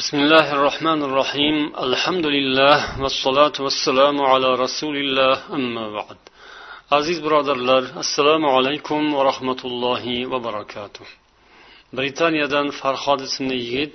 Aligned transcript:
بسم 0.00 0.16
الله 0.16 0.46
الرحمن 0.56 1.00
الرحيم 1.08 1.56
الحمد 1.86 2.26
لله 2.26 2.76
والصلاة 3.02 3.56
والسلام 3.60 4.16
على 4.32 4.48
رسول 4.64 4.96
الله 4.96 5.34
أما 5.58 5.84
بعد 5.90 6.18
aziz 6.90 7.24
birodarlar 7.24 7.84
assalomu 7.96 8.48
alaykum 8.58 9.14
va 9.14 9.24
rahmatullohi 9.30 10.30
va 10.30 10.44
barakatuh 10.44 11.06
britaniyadan 11.98 12.66
farhod 12.80 13.20
ismli 13.28 13.56
yigit 13.64 13.92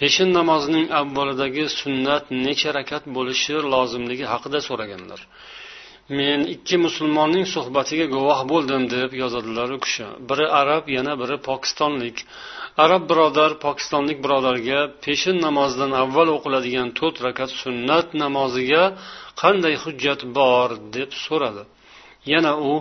peshin 0.00 0.28
namozining 0.38 0.86
avvalidagi 1.00 1.64
sunnat 1.80 2.24
necha 2.46 2.70
rakat 2.78 3.04
bo'lishi 3.16 3.54
lozimligi 3.74 4.26
haqida 4.32 4.58
so'raganlar 4.68 5.20
Men 6.08 6.46
ikki 6.54 6.76
musulmonning 6.86 7.46
suhbatiga 7.54 8.06
guvoh 8.14 8.40
bo'ldim 8.52 8.82
deb 8.90 9.10
yozadilar 9.22 9.68
u 9.76 9.78
kishi. 9.84 10.06
Biri 10.28 10.46
arab 10.60 10.84
yana 10.96 11.12
biri 11.20 11.36
pokistonlik. 11.48 12.16
Arab 12.84 13.02
birodar 13.10 13.52
pokistonlik 13.64 14.18
birodarga 14.24 14.80
peshin 15.04 15.36
namozidan 15.46 15.92
avval 16.02 16.28
o'qiladigan 16.36 16.88
to'rt 16.98 17.16
rakat 17.26 17.50
sunnat 17.62 18.06
namoziga 18.22 18.82
qanday 19.42 19.74
hujjat 19.84 20.20
bor 20.38 20.68
deb 20.96 21.10
so'radi. 21.24 21.62
Yana 22.32 22.52
u 22.70 22.72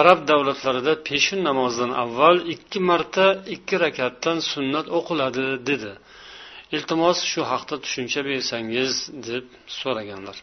arab 0.00 0.18
davlatlarida 0.30 0.94
peshin 1.08 1.40
namozidan 1.48 1.92
avval 2.04 2.36
ikki 2.54 2.80
marta 2.88 3.26
ikki 3.54 3.76
rakatdan 3.84 4.38
sunnat 4.52 4.86
o'qiladi 4.98 5.46
dedi. 5.68 5.92
Iltimos 6.76 7.18
shu 7.30 7.40
haqda 7.52 7.76
tushuncha 7.84 8.20
bersangiz 8.28 8.94
deb 9.28 9.44
so'raganlar. 9.80 10.36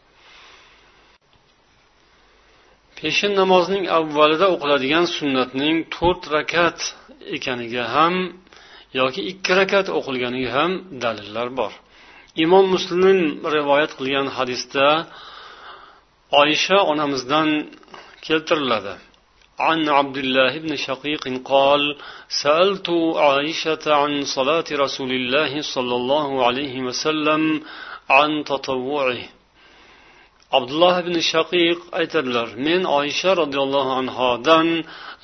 peshin 2.98 3.32
namozining 3.40 3.86
avvalida 3.98 4.46
o'qiladigan 4.54 5.06
sunnatning 5.16 5.76
to'rt 5.96 6.22
rakat 6.36 6.78
ekaniga 7.36 7.84
ham 7.94 8.14
yoki 9.00 9.20
ikki 9.30 9.52
rakat 9.60 9.86
o'qilganiga 9.98 10.50
ham 10.58 10.70
dalillar 11.04 11.48
bor 11.58 11.72
imom 12.44 12.64
muslim 12.74 13.18
rivoyat 13.56 13.92
qilgan 13.98 14.26
hadisda 14.36 14.86
oysha 16.42 16.78
onamizdan 16.92 17.48
keltiriladi 18.26 18.94
عن 19.68 19.88
عبد 19.98 20.16
الله 20.24 20.52
بن 20.64 20.76
شقيق 20.76 21.24
قال 21.52 21.82
سألت 22.42 22.88
عائشة 23.26 23.84
عن 24.00 24.12
صلاة 24.36 24.64
رسول 24.84 25.10
الله 25.20 25.52
صلى 25.74 25.94
الله 26.00 26.46
عليه 26.46 26.74
وسلم 26.88 27.42
عن 28.10 28.30
تطوعه 28.44 29.22
abdulloh 30.57 30.95
ibn 31.03 31.15
shaqiq 31.31 31.79
aytadilar 31.99 32.47
men 32.67 32.81
oysha 32.99 33.31
roziyallohu 33.41 33.91
anhodan 34.01 34.67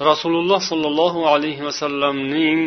rasululloh 0.09 0.59
sollallohu 0.71 1.19
alayhi 1.33 1.65
vasallamning 1.69 2.59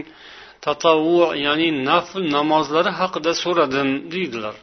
tatavvu 0.67 1.19
ya'ni 1.47 1.69
nafl 1.91 2.23
namozlari 2.37 2.91
haqida 3.01 3.33
so'radim 3.43 3.89
deydilar 4.15 4.57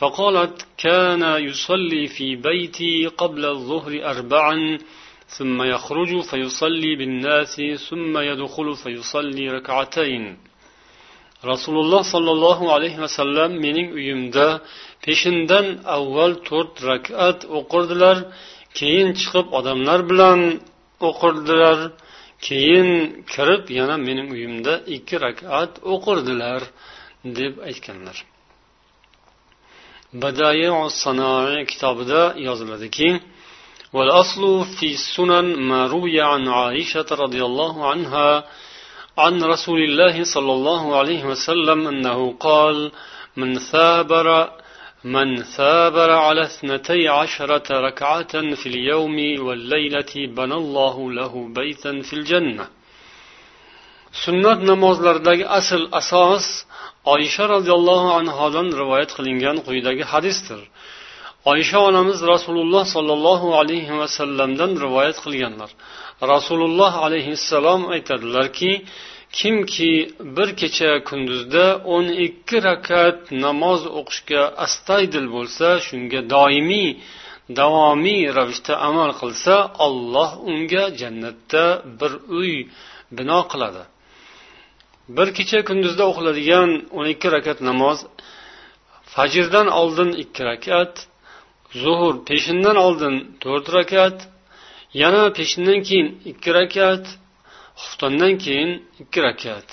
فقالت 0.00 0.66
كان 0.78 1.22
يصلي 1.48 2.06
في 2.06 2.36
بيتي 2.36 3.06
قبل 3.06 3.42
الظهر 3.46 3.92
أربعا 4.12 4.78
ثم 5.36 5.62
يخرج 5.62 6.20
فيصلي 6.20 6.96
بالناس 6.96 7.54
ثم 7.88 8.18
يدخل 8.18 8.68
فيصلي 8.82 9.48
ركعتين 9.48 10.24
rasululloh 11.51 12.01
sollallohu 12.13 12.65
alayhi 12.75 12.99
vasallam 13.05 13.51
mening 13.65 13.87
uyimda 13.97 14.47
peshindan 15.03 15.65
avval 15.97 16.33
to'rt 16.49 16.73
rakat 16.89 17.39
o'qirdilar 17.57 18.17
keyin 18.79 19.09
chiqib 19.19 19.47
odamlar 19.59 19.99
bilan 20.09 20.39
o'qirdilar 21.09 21.77
keyin 22.47 22.89
kirib 23.33 23.63
yana 23.79 23.95
mening 24.07 24.27
uyimda 24.35 24.73
ikki 24.95 25.15
rakat 25.25 25.71
o'qirdilar 25.93 26.61
deb 27.39 27.53
aytganlar 27.69 28.17
badai 30.23 30.61
sanoi 31.03 31.57
kitobida 31.71 32.21
yoziladiki 32.47 33.09
والأصل 33.95 34.43
في 34.77 34.87
السنن 34.99 35.47
ما 35.69 35.87
روي 35.87 36.21
عن 36.21 36.47
عائشة 36.47 37.05
رضي 37.11 37.41
الله 37.49 37.89
عنها 37.91 38.29
عن 39.18 39.42
رسول 39.42 39.80
الله 39.84 40.24
صلى 40.24 40.52
الله 40.52 40.96
عليه 40.98 41.24
وسلم 41.24 41.88
أنه 41.88 42.36
قال 42.40 42.92
من 43.36 43.58
ثابر 43.58 44.50
من 45.04 45.42
ثابر 45.42 46.10
على 46.10 46.42
اثنتي 46.42 47.08
عشرة 47.08 47.80
ركعة 47.80 48.54
في 48.54 48.66
اليوم 48.66 49.16
والليلة 49.46 50.14
بنى 50.16 50.54
الله 50.54 51.12
له 51.12 51.48
بيتا 51.48 52.02
في 52.02 52.12
الجنة. 52.12 52.66
sunnat 54.12 54.60
namozlaridagi 54.70 55.44
asl 55.58 55.82
asos 56.00 56.46
oysha 57.14 57.44
roziyallohu 57.54 58.08
anhodan 58.20 58.68
rivoyat 58.80 59.10
qilingan 59.16 59.56
quyidagi 59.66 60.04
hadisdir 60.12 60.60
oysha 61.50 61.78
onamiz 61.88 62.18
rasululloh 62.32 62.84
sollallohu 62.94 63.48
alayhi 63.60 63.98
vasallamdan 64.00 64.70
rivoyat 64.84 65.18
qilganlar. 65.24 65.70
Rasululloh 66.32 66.92
alayhissalom 67.06 67.82
aytadilarki 67.94 68.72
kimki 69.38 69.92
bir 70.36 70.48
kecha 70.60 70.90
kunduzda 71.08 71.64
o'n 71.94 72.06
ikki 72.26 72.58
rakat 72.68 73.18
namoz 73.44 73.82
o'qishga 73.98 74.42
astaydil 74.64 75.26
bo'lsa 75.34 75.66
shunga 75.86 76.20
doimiy 76.34 76.90
davomiy 77.58 78.22
ravishda 78.36 78.74
amal 78.88 79.10
qilsa 79.20 79.54
olloh 79.86 80.30
unga 80.50 80.84
jannatda 81.00 81.64
bir 82.00 82.12
uy 82.40 82.54
bino 83.18 83.40
qiladi. 83.52 83.82
Bir 85.16 85.28
kecha 85.38 85.58
kunduzda 85.68 86.02
o'qiladigan 86.10 86.70
o'n 86.98 87.06
ikki 87.14 87.28
rakat 87.36 87.58
namoz 87.68 87.98
fajrdan 89.14 89.68
oldin 89.80 90.10
ikki 90.22 90.42
rakat 90.50 90.92
zuhur 91.83 92.13
peshindan 92.27 92.77
oldin 92.85 93.15
to'rt 93.43 93.67
rakat 93.77 94.17
yana 95.01 95.23
peshindan 95.37 95.79
keyin 95.87 96.07
ikki 96.31 96.49
rakat 96.57 97.03
xuftondan 97.81 98.33
keyin 98.43 98.71
ikki 99.03 99.19
rakat 99.27 99.67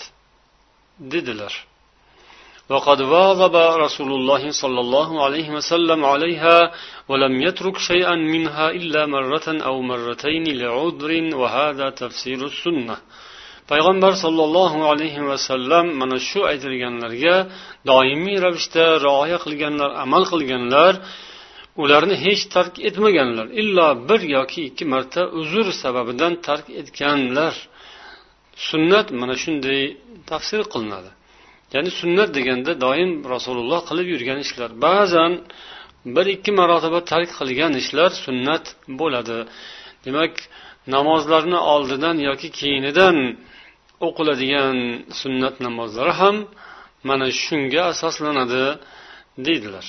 dedilar 1.13 1.55
وقد 2.73 3.01
واظب 3.15 3.55
رسول 3.85 4.11
الله 4.19 4.43
صلى 4.63 4.81
الله 4.85 5.25
عليه 5.25 5.49
وسلم 5.57 6.01
عليها 6.13 6.57
ولم 7.11 7.35
يترك 7.47 7.77
شيئا 7.91 8.17
منها 8.35 8.67
إلا 8.81 9.03
مرة 9.07 9.47
أو 9.69 9.77
مرتين 9.91 10.45
لعذر 10.61 11.13
وهذا 11.41 11.87
تفسير 12.03 12.41
السنة 12.53 12.97
payg'ambar 13.73 14.13
sollallohu 14.25 14.79
alayhi 14.93 15.25
vasallam 15.31 15.87
mana 16.01 16.17
shu 16.29 16.41
aytilganlarga 16.51 17.37
doimiy 17.91 18.37
ravishda 18.45 18.87
rioya 19.07 19.39
qilganlar 19.45 19.91
amal 20.05 20.23
qilganlar 20.33 20.93
ularni 21.82 22.16
hech 22.26 22.44
tark 22.56 22.74
etmaganlar. 22.88 23.48
Illo 23.62 23.88
bir 24.10 24.22
yoki 24.38 24.60
ikki 24.70 24.86
marta 24.94 25.22
uzr 25.40 25.68
sababidan 25.84 26.34
tark 26.48 26.68
etganlar. 26.82 27.56
Sunnat 28.70 29.08
mana 29.20 29.36
shunday 29.44 29.82
tafsir 30.30 30.62
qilinadi. 30.74 31.12
Ya'ni 31.74 31.92
sunnat 32.02 32.30
deganda 32.38 32.72
doim 32.86 33.12
rasululloh 33.34 33.82
qilib 33.90 34.08
yurgan 34.14 34.40
ishlar. 34.46 34.70
Ba'zan 34.86 35.34
bir 36.16 36.26
ikki 36.36 36.52
marotaba 36.60 37.00
tark 37.12 37.30
qilgan 37.40 37.74
ishlar 37.82 38.12
sunnat 38.26 38.66
bo'ladi. 39.00 39.38
Demak 40.06 40.34
namozlarni 40.96 41.60
oldidan 41.74 42.18
yoki 42.30 42.50
keyinidan 42.60 43.18
o'qiladigan 44.08 44.78
sunnat 45.22 45.56
namozlari 45.66 46.14
ham 46.22 46.36
mana 47.10 47.28
shunga 47.44 47.82
asoslanadi 47.94 48.64
deydilar. 49.48 49.86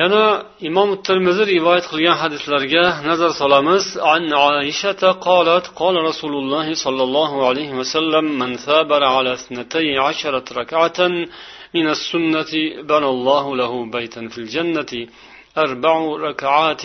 Yana 0.00 0.22
imom 0.68 0.88
termiziy 1.06 1.46
rivoyat 1.54 1.86
qilgan 1.92 2.16
hadislarga 2.22 2.84
nazar 3.08 3.30
solamiz. 3.42 3.84
An 4.14 4.24
oishata 4.48 5.10
qolat 5.28 5.64
الله 6.42 6.66
صلى 6.84 7.02
الله 7.08 7.32
عليه 7.48 7.70
وسلم 7.80 8.24
من 8.40 8.50
ثابر 8.66 9.02
على 9.14 9.32
اثنتي 9.38 9.98
عشرة 10.06 10.44
ركعة 10.60 10.98
من 11.76 11.86
السنة 11.96 12.52
بنى 12.90 13.08
الله 13.16 13.44
له 13.56 13.72
بيتا 13.96 14.28
في 14.32 14.38
الجنة 14.38 14.92
أربع 15.64 15.94
ركعات 16.28 16.84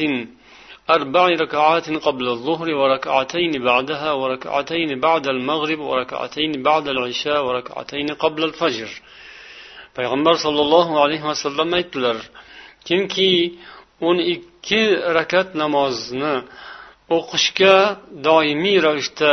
أربع 0.89 1.25
ركعات 1.43 1.87
قبل 2.07 2.25
الظهر 2.35 2.67
وركعتين 2.81 3.51
بعدها 3.69 4.11
وركعتين 4.21 4.99
بعد 4.99 5.27
المغرب 5.27 5.79
وركعتين 5.79 6.51
بعد 6.63 6.85
العشاء 6.87 7.45
وركعتين 7.45 8.07
قبل 8.23 8.41
الفجر 8.43 8.89
payg'ambar 9.97 10.35
sollallohu 10.45 10.93
alayhi 11.03 11.25
vasallam 11.31 11.69
aytdilar 11.79 12.17
kimki 12.87 13.31
o'n 14.07 14.17
ikki 14.35 14.83
rakat 15.17 15.49
namozni 15.61 16.35
o'qishga 17.17 17.75
doimiy 18.27 18.77
ravishda 18.85 19.31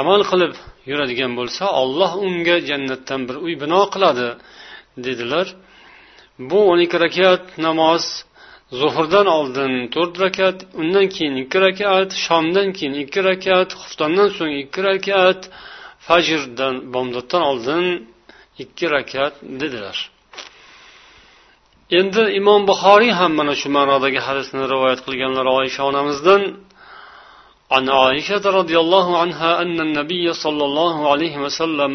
amal 0.00 0.22
qilib 0.30 0.54
yuradigan 0.90 1.32
bo'lsa 1.38 1.64
olloh 1.82 2.12
unga 2.26 2.56
jannatdan 2.68 3.20
bir 3.28 3.36
uy 3.44 3.54
bino 3.62 3.80
qiladi 3.94 4.28
dedilar. 5.06 5.46
Bu 6.50 6.58
o'n 6.70 6.80
ikki 6.86 6.98
rakat 7.04 7.44
namoz 7.66 8.04
zuhurdan 8.80 9.26
oldin 9.38 9.72
to'rt 9.94 10.14
rakat 10.24 10.58
undan 10.80 11.06
keyin 11.14 11.36
ikki 11.42 11.58
rakat 11.66 12.10
shomdan 12.26 12.68
keyin 12.76 12.94
ikki 13.02 13.20
rakat 13.28 13.68
xuftondan 13.80 14.28
so'ng 14.36 14.54
ikki 14.64 14.80
rakat 14.88 15.40
fajrdan 16.06 16.74
bomdoddan 16.94 17.42
oldin 17.50 17.84
ikki 18.62 18.86
rakat 18.94 19.34
dedilar. 19.60 19.98
endi 21.99 22.23
imom 22.39 22.61
buxoriy 22.69 23.11
ham 23.19 23.31
mana 23.39 23.53
shu 23.61 23.67
ma'nodagi 23.77 24.19
hadisni 24.27 24.63
rivoyat 24.73 24.99
qilganlar 25.05 25.45
oysha 25.59 25.81
onamizdan 25.91 26.43
عن 27.75 27.85
عائشة 27.99 28.43
رضي 28.59 28.77
الله 28.83 29.07
عنها 29.21 29.51
أن 29.63 29.77
النبي 29.87 30.25
صلى 30.43 30.63
الله 30.69 30.95
عليه 31.11 31.35
وسلم 31.45 31.91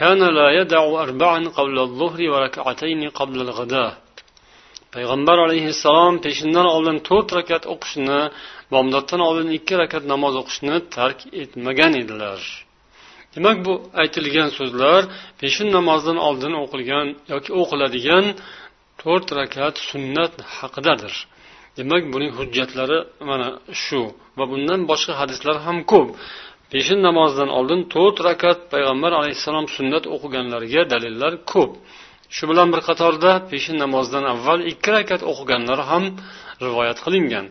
كان 0.00 0.20
لا 0.38 0.48
يدع 0.58 0.82
أربعا 1.04 1.40
قبل 1.58 1.76
الظهر 1.86 2.20
وركعتين 2.32 3.00
قبل 3.20 3.38
الغداء 3.46 3.92
payg'ambar 4.96 5.38
alayhissalom 5.46 6.14
peshindan 6.24 6.66
oldin 6.74 6.98
to'rt 7.08 7.28
rakat 7.38 7.64
o'qishni 7.74 8.20
bomdoddan 8.74 9.20
oldin 9.28 9.48
ikki 9.58 9.74
rakat 9.82 10.04
namoz 10.12 10.34
o'qishni 10.42 10.76
tark 10.96 11.18
etmagan 11.42 11.92
edilar 12.02 12.40
demak 13.34 13.56
bu 13.66 13.74
aytilgan 14.02 14.48
so'zlar 14.58 15.02
peshin 15.40 15.68
namozidan 15.78 16.18
oldin 16.28 16.54
o'qilgan 16.62 17.06
yoki 17.32 17.50
o'qiladigan 17.60 18.24
to'rt 19.01 19.27
rakat 19.39 19.75
sunnat 19.89 20.33
haqidadir. 20.57 21.13
Demak 21.77 22.03
buning 22.13 22.31
hujjatlari 22.37 22.99
mana 23.29 23.47
shu 23.83 24.01
va 24.37 24.45
bundan 24.51 24.81
boshqa 24.91 25.13
hadislar 25.21 25.55
ham 25.65 25.77
ko'p. 25.91 26.07
Peshin 26.71 26.99
namozidan 27.07 27.49
oldin 27.57 27.81
to'rt 27.93 28.17
rakat 28.27 28.59
payg'ambar 28.73 29.11
alayhissalom 29.19 29.65
sunnat 29.75 30.03
o'qiganlariga 30.15 30.81
dalillar 30.93 31.33
ko'p. 31.51 31.71
Shu 32.35 32.43
bilan 32.51 32.67
bir 32.73 32.81
qatorda 32.89 33.31
peshin 33.51 33.75
namozidan 33.83 34.25
avval 34.33 34.59
ikki 34.71 34.89
rakat 34.97 35.21
o'qiganlari 35.31 35.83
ham 35.91 36.03
rivoyat 36.65 36.99
qilingan. 37.05 37.45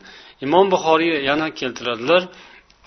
Imom 0.47 0.67
buxoriy 0.73 1.15
yana 1.31 1.47
keltiradilar 1.61 2.23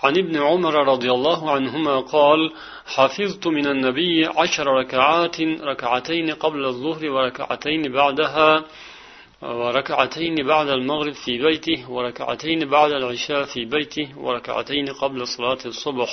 عن 0.04 0.18
ابن 0.18 0.36
عمر 0.38 0.76
رضي 0.94 1.12
الله 1.12 1.52
عنهما 1.52 2.00
قال 2.00 2.52
حفظت 2.86 3.48
من 3.48 3.68
النبي 3.68 4.26
عشر 4.26 4.68
ركعات 4.68 5.42
ركعتين 5.42 6.32
قبل 6.32 6.66
الظهر 6.66 7.10
وركعتين 7.10 7.92
بعدها 7.92 8.66
وركعتين 9.42 10.36
بعد 10.48 10.68
المغرب 10.70 11.14
في 11.14 11.38
بيته 11.38 11.92
وركعتين 11.92 12.70
بعد 12.70 12.92
العشاء 12.92 13.44
في 13.44 13.66
بيته 13.66 14.08
وركعتين 14.18 14.88
قبل 15.02 15.28
صلاة 15.28 15.64
الصبح. 15.66 16.12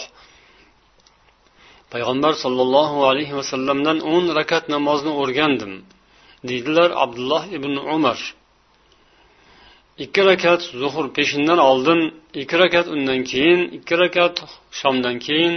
Payg'ambar 1.90 2.34
sollallohu 2.44 2.98
alayhi 3.10 3.34
vasallamdan 3.40 3.98
o'n 4.12 4.24
rakat 4.38 4.64
namozni 4.74 5.12
o'rgandim 5.20 5.72
deydilar 6.48 6.90
abdulloh 7.04 7.42
ibn 7.56 7.72
umar. 7.96 8.18
Ikki 10.04 10.22
rakat 10.28 10.60
zuhur 10.80 11.06
peshindan 11.16 11.60
oldin 11.70 12.00
ikki 12.42 12.56
rakat 12.62 12.86
undan 12.94 13.20
keyin 13.30 13.60
ikki 13.76 13.94
rakat 14.02 14.34
shomdan 14.80 15.16
keyin 15.26 15.54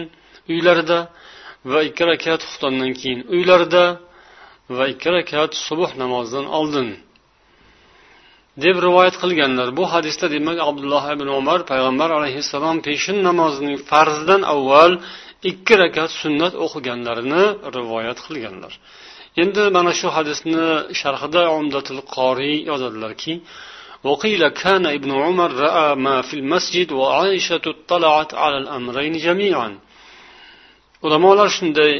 uylarida 0.51 0.99
va 1.71 1.79
ikki 1.89 2.03
rakat 2.09 2.41
xuftondan 2.47 2.91
keyin 2.99 3.19
uylarida 3.35 3.85
va 4.75 4.83
ikki 4.93 5.09
rakat 5.15 5.51
subuh 5.65 5.91
namozidan 6.01 6.45
oldin 6.59 6.89
deb 8.63 8.75
rivoyat 8.87 9.15
qilganlar 9.23 9.67
bu 9.77 9.83
hadisda 9.93 10.25
demak 10.35 10.57
abdulloh 10.69 11.03
ibn 11.15 11.27
umar 11.39 11.59
payg'ambar 11.71 12.09
alayhissalom 12.19 12.77
peshin 12.87 13.17
namozining 13.29 13.77
farzidan 13.89 14.41
avval 14.53 14.91
ikki 15.51 15.73
rakat 15.83 16.11
sunnat 16.21 16.53
o'qiganlarini 16.65 17.45
rivoyat 17.77 18.19
qilganlar. 18.25 18.73
Endi 19.41 19.63
mana 19.75 19.91
shu 19.99 20.07
hadisni 20.17 20.65
sharhida 21.01 21.43
umdatul 21.59 22.01
qoriy 22.15 22.55
yozadilarki 22.69 23.33
وقيل 24.04 24.48
كان 24.48 24.84
ابن 24.86 25.10
عمر 25.24 25.50
رأى 25.66 25.88
ما 26.06 26.16
في 26.22 26.34
المسجد 26.40 26.88
وعائشة 26.92 27.64
اطلعت 27.74 28.30
على 28.34 28.56
الأمرين 28.62 29.12
جميعا 29.26 29.70
ulamolar 31.06 31.48
shunday 31.58 31.92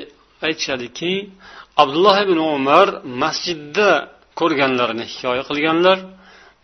aytishadiki 0.46 1.12
abdulloh 1.82 2.16
ibn 2.26 2.38
umar 2.56 2.86
masjidda 3.22 3.90
ko'rganlarini 4.40 5.04
hikoya 5.12 5.42
qilganlar 5.50 5.98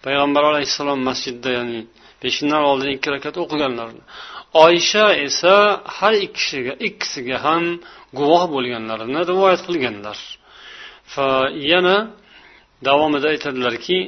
payg'ambar 0.05 0.43
alayhissalom 0.51 1.01
masjidda 1.11 1.51
ya'ni 1.59 1.81
peshindan 2.23 2.63
oldin 2.71 2.89
ikki 2.97 3.09
rakat 3.15 3.35
o'qiganlarini 3.45 4.03
oysha 4.67 5.07
esa 5.27 5.55
har 5.97 6.15
ikkisiga 6.27 6.73
ikkisiga 6.89 7.37
ham 7.47 7.65
guvoh 8.19 8.43
bo'lganlarini 8.55 9.21
rivoyat 9.31 9.61
qilganlar 9.69 10.19
yana 11.73 11.97
davomida 12.89 13.29
aytadilarki 13.35 13.99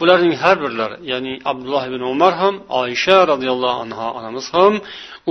bularning 0.00 0.34
har 0.42 0.56
birlari 0.64 0.96
ya'ni 1.12 1.34
abdulloh 1.50 1.82
ibn 1.90 2.02
umar 2.12 2.32
ham 2.42 2.54
oysha 2.80 3.18
roziyallohu 3.32 3.78
anhu 3.84 4.06
onamiz 4.18 4.46
ham 4.56 4.74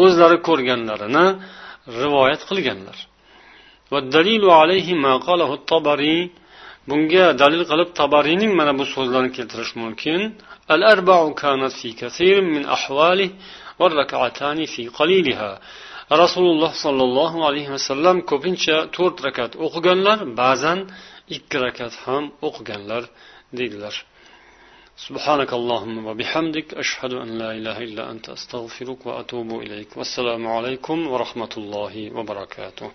o'zlari 0.04 0.38
ko'rganlarini 0.48 1.26
rivoyat 2.02 2.42
qilganlar 2.50 2.98
bunga 6.90 7.26
dalil 7.42 7.64
qilib 7.72 7.90
tabariyning 8.00 8.52
mana 8.60 8.72
bu 8.80 8.86
so'zlarini 8.96 9.32
keltirish 9.38 9.74
mumkin 9.82 10.20
al 10.74 10.82
arba'u 10.94 11.28
kanat 11.42 11.74
fi 11.80 11.90
kathir 12.02 12.36
min 12.54 12.64
ahwali 12.78 13.28
والركعتان 13.80 14.66
في 14.66 14.84
قليلها 14.88 15.52
rasululloh 16.24 16.72
sollallohu 16.86 17.38
alayhi 17.50 17.72
vasallam 17.76 18.18
ko'pincha 18.32 18.78
to'rt 18.96 19.18
rakat 19.26 19.52
o'qiganlar 19.66 20.20
ba'zan 20.42 20.80
ikki 21.36 21.58
rakat 21.66 21.94
ham 22.06 22.24
o'qiganlar 22.48 23.04
deydilar 23.60 23.96
سبحانك 25.08 25.52
اللهم 25.60 25.96
وبحمدك 26.08 26.68
أشهد 26.84 27.14
أن 27.24 27.30
لا 27.42 27.50
إله 27.60 27.78
إلا 27.88 28.04
أنت 28.12 28.26
أستغفرك 28.38 29.00
وأتوب 29.08 29.50
إليك 29.66 29.98
والسلام 29.98 30.44
عليكم 30.48 30.98
ورحمة 31.12 31.54
الله 31.58 31.94
وبركاته 32.18 32.90